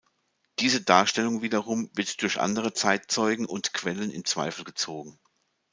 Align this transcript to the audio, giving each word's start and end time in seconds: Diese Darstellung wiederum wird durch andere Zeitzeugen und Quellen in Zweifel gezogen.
Diese 0.57 0.81
Darstellung 0.81 1.43
wiederum 1.43 1.91
wird 1.93 2.23
durch 2.23 2.39
andere 2.39 2.73
Zeitzeugen 2.73 3.45
und 3.45 3.71
Quellen 3.75 4.09
in 4.09 4.25
Zweifel 4.25 4.63
gezogen. 4.65 5.19